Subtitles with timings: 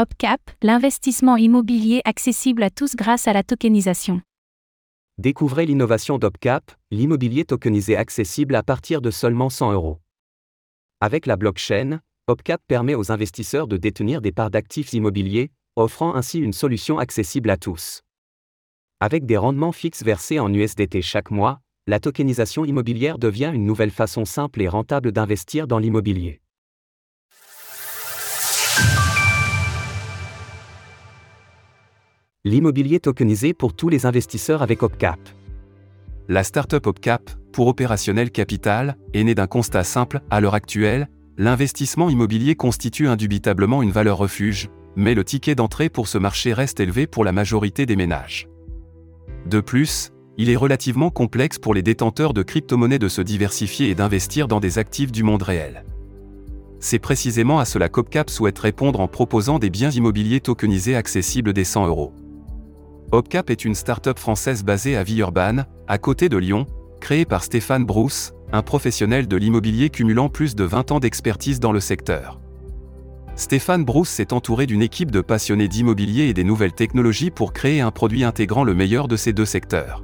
[0.00, 4.22] OpCap, l'investissement immobilier accessible à tous grâce à la tokenisation.
[5.18, 9.98] Découvrez l'innovation d'OpCap, l'immobilier tokenisé accessible à partir de seulement 100 euros.
[11.00, 11.98] Avec la blockchain,
[12.28, 17.50] OpCap permet aux investisseurs de détenir des parts d'actifs immobiliers, offrant ainsi une solution accessible
[17.50, 18.02] à tous.
[19.00, 21.58] Avec des rendements fixes versés en USDT chaque mois,
[21.88, 26.40] la tokenisation immobilière devient une nouvelle façon simple et rentable d'investir dans l'immobilier.
[32.44, 35.18] L'immobilier tokenisé pour tous les investisseurs avec OpCap.
[36.28, 42.08] La startup OpCap, pour opérationnel capital, est née d'un constat simple, à l'heure actuelle, l'investissement
[42.08, 47.08] immobilier constitue indubitablement une valeur refuge, mais le ticket d'entrée pour ce marché reste élevé
[47.08, 48.48] pour la majorité des ménages.
[49.46, 53.96] De plus, il est relativement complexe pour les détenteurs de crypto-monnaies de se diversifier et
[53.96, 55.84] d'investir dans des actifs du monde réel.
[56.78, 61.64] C'est précisément à cela qu'OpCap souhaite répondre en proposant des biens immobiliers tokenisés accessibles des
[61.64, 62.12] 100 euros.
[63.10, 66.66] Opcap est une start-up française basée à Villeurbanne, à côté de Lyon,
[67.00, 71.72] créée par Stéphane Brousse, un professionnel de l'immobilier cumulant plus de 20 ans d'expertise dans
[71.72, 72.38] le secteur.
[73.34, 77.80] Stéphane Brousse s'est entouré d'une équipe de passionnés d'immobilier et des nouvelles technologies pour créer
[77.80, 80.02] un produit intégrant le meilleur de ces deux secteurs.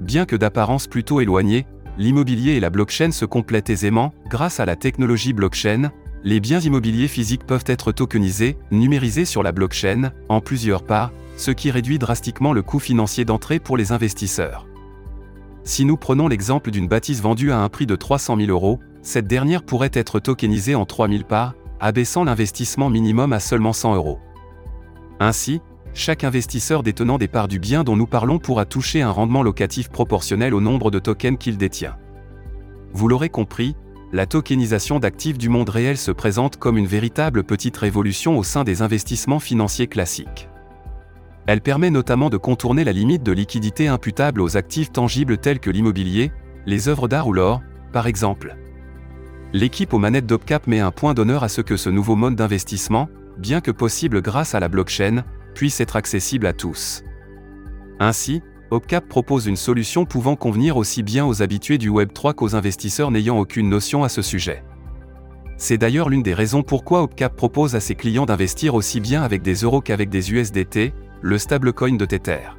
[0.00, 1.66] Bien que d'apparence plutôt éloignée,
[1.98, 5.90] l'immobilier et la blockchain se complètent aisément, grâce à la technologie blockchain,
[6.22, 11.50] les biens immobiliers physiques peuvent être tokenisés, numérisés sur la blockchain, en plusieurs pas, ce
[11.50, 14.66] qui réduit drastiquement le coût financier d'entrée pour les investisseurs.
[15.64, 19.26] Si nous prenons l'exemple d'une bâtisse vendue à un prix de 300 000 euros, cette
[19.26, 24.18] dernière pourrait être tokenisée en 3000 parts, abaissant l'investissement minimum à seulement 100 euros.
[25.20, 25.60] Ainsi,
[25.92, 29.88] chaque investisseur détenant des parts du bien dont nous parlons pourra toucher un rendement locatif
[29.88, 31.96] proportionnel au nombre de tokens qu'il détient.
[32.92, 33.76] Vous l'aurez compris,
[34.12, 38.62] la tokenisation d'actifs du monde réel se présente comme une véritable petite révolution au sein
[38.62, 40.48] des investissements financiers classiques.
[41.46, 45.70] Elle permet notamment de contourner la limite de liquidité imputable aux actifs tangibles tels que
[45.70, 46.32] l'immobilier,
[46.66, 47.62] les œuvres d'art ou l'or,
[47.92, 48.56] par exemple.
[49.52, 53.08] L'équipe aux manettes d'Opcap met un point d'honneur à ce que ce nouveau mode d'investissement,
[53.38, 55.22] bien que possible grâce à la blockchain,
[55.54, 57.04] puisse être accessible à tous.
[58.00, 63.12] Ainsi, Opcap propose une solution pouvant convenir aussi bien aux habitués du Web3 qu'aux investisseurs
[63.12, 64.64] n'ayant aucune notion à ce sujet.
[65.56, 69.40] C'est d'ailleurs l'une des raisons pourquoi Opcap propose à ses clients d'investir aussi bien avec
[69.42, 70.92] des euros qu'avec des USDT,
[71.26, 72.54] le stablecoin de Tether.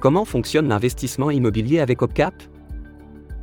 [0.00, 2.34] Comment fonctionne l'investissement immobilier avec OpCap?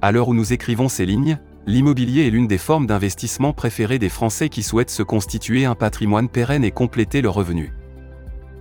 [0.01, 4.09] À l'heure où nous écrivons ces lignes, l'immobilier est l'une des formes d'investissement préférées des
[4.09, 7.71] Français qui souhaitent se constituer un patrimoine pérenne et compléter leurs revenus.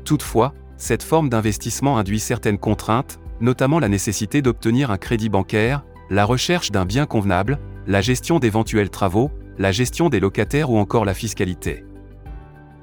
[0.05, 6.25] Toutefois, cette forme d'investissement induit certaines contraintes, notamment la nécessité d'obtenir un crédit bancaire, la
[6.25, 11.15] recherche d'un bien convenable, la gestion d'éventuels travaux, la gestion des locataires ou encore la
[11.15, 11.85] fiscalité.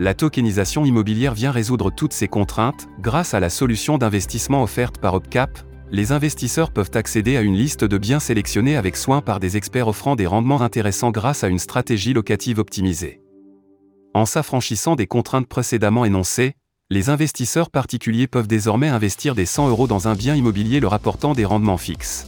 [0.03, 5.14] La tokenisation immobilière vient résoudre toutes ces contraintes, grâce à la solution d'investissement offerte par
[5.14, 5.58] OpCap,
[5.91, 9.88] les investisseurs peuvent accéder à une liste de biens sélectionnés avec soin par des experts
[9.88, 13.22] offrant des rendements intéressants grâce à une stratégie locative optimisée.
[14.13, 16.56] En s'affranchissant des contraintes précédemment énoncées,
[16.90, 21.31] les investisseurs particuliers peuvent désormais investir des 100 euros dans un bien immobilier leur apportant
[21.31, 22.28] des rendements fixes.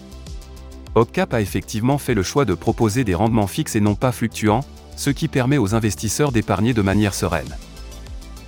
[0.96, 4.64] OpCap a effectivement fait le choix de proposer des rendements fixes et non pas fluctuants,
[4.96, 7.56] ce qui permet aux investisseurs d'épargner de manière sereine.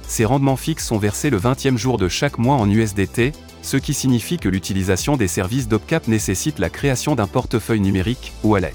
[0.08, 3.94] Ces rendements fixes sont versés le 20e jour de chaque mois en USDT, ce qui
[3.94, 8.74] signifie que l'utilisation des services d'Opcap nécessite la création d'un portefeuille numérique, Wallet.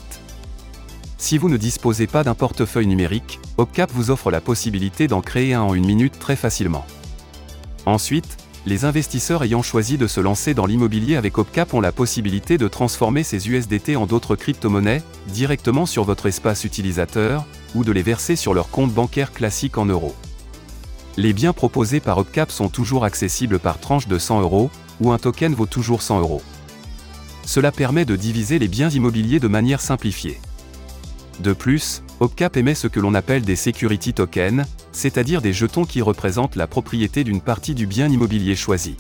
[1.17, 5.55] Si vous ne disposez pas d'un portefeuille numérique, Opcap vous offre la possibilité d'en créer
[5.55, 6.85] un en une minute très facilement.
[7.87, 12.59] Ensuite, les investisseurs ayant choisi de se lancer dans l'immobilier avec Opcap ont la possibilité
[12.59, 18.03] de transformer ces USDT en d'autres crypto-monnaies, directement sur votre espace utilisateur, ou de les
[18.03, 20.15] verser sur leur compte bancaire classique en euros.
[21.17, 25.19] Les biens proposés par Opcap sont toujours accessibles par tranche de 100 euros, ou un
[25.19, 26.43] token vaut toujours 100 euros.
[27.45, 30.41] Cela permet de diviser les biens immobiliers de manière simplifiée.
[31.41, 36.01] De plus, Opcap émet ce que l'on appelle des security tokens, c'est-à-dire des jetons qui
[36.01, 38.97] représentent la propriété d'une partie du bien immobilier choisi.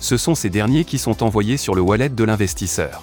[0.00, 3.02] Ce sont ces derniers qui sont envoyés sur le wallet de l'investisseur.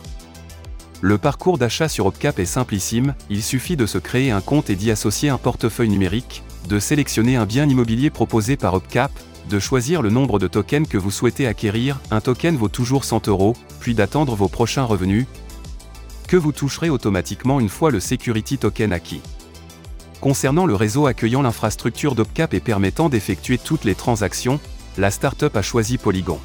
[1.06, 4.78] Le parcours d'achat sur Opcap est simplissime, il suffit de se créer un compte et
[4.78, 9.12] d'y associer un portefeuille numérique, de sélectionner un bien immobilier proposé par Opcap,
[9.50, 13.28] de choisir le nombre de tokens que vous souhaitez acquérir, un token vaut toujours 100
[13.28, 15.26] euros, puis d'attendre vos prochains revenus,
[16.30, 19.20] que vous toucherez automatiquement une fois le Security Token acquis.
[20.22, 24.58] Concernant le réseau accueillant l'infrastructure d'Opcap et permettant d'effectuer toutes les transactions,
[24.98, 26.40] la startup a choisi Polygon.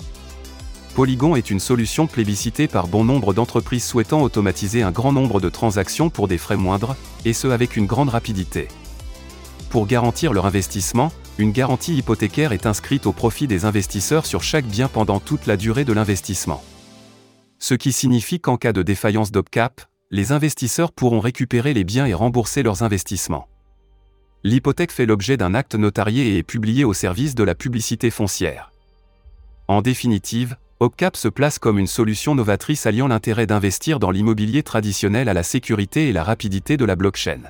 [0.99, 5.49] Polygon est une solution plébiscitée par bon nombre d'entreprises souhaitant automatiser un grand nombre de
[5.49, 8.67] transactions pour des frais moindres, et ce avec une grande rapidité.
[9.71, 14.65] Pour garantir leur investissement, une garantie hypothécaire est inscrite au profit des investisseurs sur chaque
[14.65, 16.65] bien pendant toute la durée de l'investissement.
[17.61, 22.15] Ce qui signifie qu'en cas de défaillance d'OPCAP, les investisseurs pourront récupérer les biens et
[22.15, 23.47] rembourser leurs investissements.
[24.43, 28.73] L'hypothèque fait l'objet d'un acte notarié et est publié au service de la publicité foncière.
[29.69, 35.29] En définitive, OPCAP se place comme une solution novatrice alliant l'intérêt d'investir dans l'immobilier traditionnel
[35.29, 37.41] à la sécurité et la rapidité de la blockchain.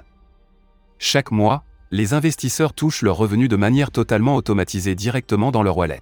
[0.99, 6.01] Chaque mois, les investisseurs touchent leurs revenus de manière totalement automatisée directement dans leur wallet.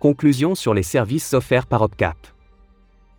[0.00, 2.16] Conclusion sur les services offerts par OPCAP.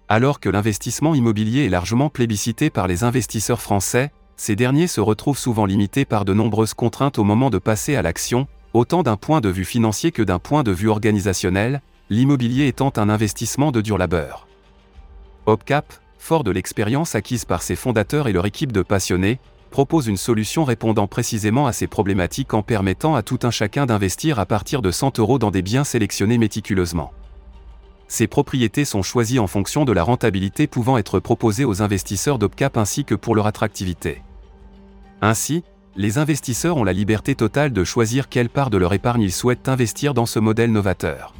[0.07, 5.37] Alors que l'investissement immobilier est largement plébiscité par les investisseurs français, ces derniers se retrouvent
[5.37, 9.41] souvent limités par de nombreuses contraintes au moment de passer à l'action, autant d'un point
[9.41, 13.97] de vue financier que d'un point de vue organisationnel, l'immobilier étant un investissement de dur
[13.97, 14.47] labeur.
[15.45, 19.39] OPCAP, fort de l'expérience acquise par ses fondateurs et leur équipe de passionnés,
[19.69, 24.39] propose une solution répondant précisément à ces problématiques en permettant à tout un chacun d'investir
[24.39, 27.13] à partir de 100 euros dans des biens sélectionnés méticuleusement.
[28.07, 32.77] Ces propriétés sont choisies en fonction de la rentabilité pouvant être proposée aux investisseurs d'OPCAP
[32.77, 34.23] ainsi que pour leur attractivité.
[35.21, 35.63] Ainsi,
[35.95, 39.69] les investisseurs ont la liberté totale de choisir quelle part de leur épargne ils souhaitent
[39.69, 41.35] investir dans ce modèle novateur.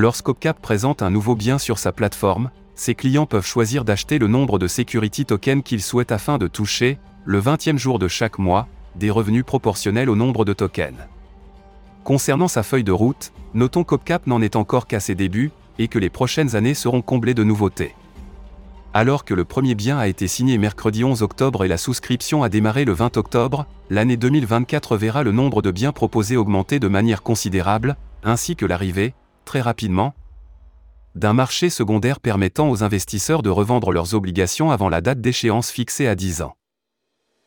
[0.00, 4.58] Lorsqu'OPCAP présente un nouveau bien sur sa plateforme, ses clients peuvent choisir d'acheter le nombre
[4.58, 8.66] de security tokens qu'ils souhaitent afin de toucher, le 20e jour de chaque mois,
[8.96, 11.06] des revenus proportionnels au nombre de tokens.
[12.02, 15.98] Concernant sa feuille de route, notons qu'OPCAP n'en est encore qu'à ses débuts, et que
[15.98, 17.94] les prochaines années seront comblées de nouveautés.
[18.94, 22.48] Alors que le premier bien a été signé mercredi 11 octobre et la souscription a
[22.48, 27.22] démarré le 20 octobre, l'année 2024 verra le nombre de biens proposés augmenter de manière
[27.22, 29.12] considérable, ainsi que l'arrivée,
[29.50, 30.14] très rapidement,
[31.16, 36.06] d'un marché secondaire permettant aux investisseurs de revendre leurs obligations avant la date d'échéance fixée
[36.06, 36.54] à 10 ans.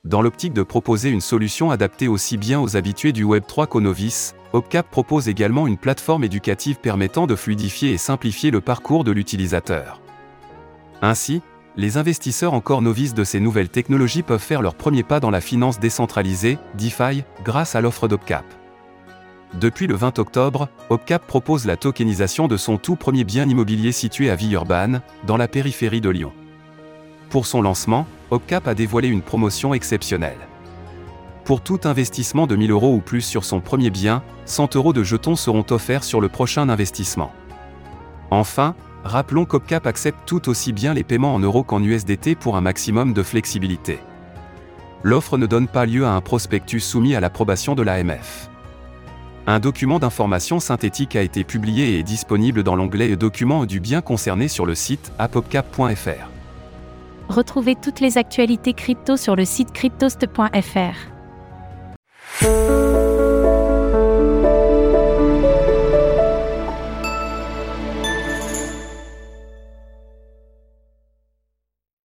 [0.04, 4.36] Dans l'optique de proposer une solution adaptée aussi bien aux habitués du Web3 qu'aux novices,
[4.52, 10.02] OPCAP propose également une plateforme éducative permettant de fluidifier et simplifier le parcours de l'utilisateur.
[11.02, 11.42] Ainsi,
[11.78, 15.40] les investisseurs encore novices de ces nouvelles technologies peuvent faire leur premier pas dans la
[15.40, 18.44] finance décentralisée, DeFi, grâce à l'offre d'OPCAP.
[19.54, 24.30] Depuis le 20 octobre, OPCAP propose la tokenisation de son tout premier bien immobilier situé
[24.30, 26.32] à Villeurbanne, dans la périphérie de Lyon.
[27.30, 30.48] Pour son lancement, OPCAP a dévoilé une promotion exceptionnelle.
[31.46, 35.04] Pour tout investissement de 1000 euros ou plus sur son premier bien, 100 euros de
[35.04, 37.32] jetons seront offerts sur le prochain investissement.
[38.32, 42.62] Enfin, Rappelons qu'OPCAP accepte tout aussi bien les paiements en euros qu'en USDT pour un
[42.62, 44.00] maximum de flexibilité.
[45.04, 48.50] L'offre ne donne pas lieu à un prospectus soumis à l'approbation de l'AMF.
[49.46, 54.02] Un document d'information synthétique a été publié et est disponible dans l'onglet Documents du bien
[54.02, 56.30] concerné sur le site apopcap.fr.
[57.28, 61.13] Retrouvez toutes les actualités crypto sur le site cryptost.fr.